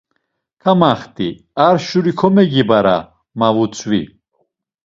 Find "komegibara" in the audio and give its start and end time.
2.19-2.97